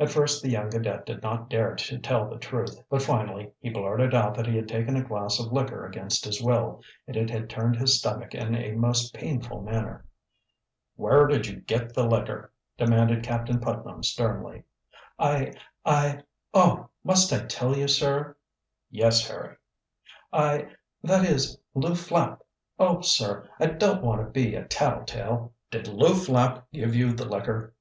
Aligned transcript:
At 0.00 0.10
first 0.10 0.42
the 0.42 0.50
young 0.50 0.68
cadet 0.72 1.06
did 1.06 1.22
not 1.22 1.48
dare 1.48 1.76
to 1.76 1.98
tell 2.00 2.28
the 2.28 2.38
truth, 2.40 2.82
but 2.90 3.02
finally 3.02 3.52
he 3.60 3.70
blurted 3.70 4.12
out 4.12 4.34
that 4.34 4.48
he 4.48 4.56
had 4.56 4.66
taken 4.66 4.96
a 4.96 5.04
glass 5.04 5.38
of 5.38 5.52
liquor 5.52 5.86
against 5.86 6.24
his 6.24 6.42
will 6.42 6.82
and 7.06 7.16
it 7.16 7.30
had 7.30 7.48
turned 7.48 7.76
his 7.76 8.00
stomach 8.00 8.34
in 8.34 8.56
a 8.56 8.72
most 8.72 9.14
painful 9.14 9.62
manner. 9.62 10.04
"Where 10.96 11.28
did 11.28 11.46
you 11.46 11.60
get 11.60 11.94
the 11.94 12.04
liquor?" 12.04 12.50
demanded 12.76 13.22
Captain 13.22 13.60
Putnam 13.60 14.02
sternly. 14.02 14.64
"I 15.20 15.52
I 15.84 16.22
oh, 16.52 16.88
must 17.04 17.32
I 17.32 17.44
tell 17.46 17.76
you, 17.76 17.86
sir?" 17.86 18.36
"Yes, 18.90 19.28
Harry." 19.30 19.54
"I 20.32 20.66
that 21.04 21.24
is, 21.24 21.56
Lew 21.74 21.94
Flapp 21.94 22.42
Oh, 22.80 23.02
sir, 23.02 23.48
I 23.60 23.66
don't 23.66 24.02
want 24.02 24.20
to 24.20 24.26
be 24.32 24.56
a 24.56 24.64
tattle 24.64 25.04
tale." 25.04 25.52
"Did 25.70 25.86
Lew 25.86 26.14
Flapp 26.14 26.66
give 26.72 26.96
you 26.96 27.12
the 27.12 27.24
liquor? 27.26 27.72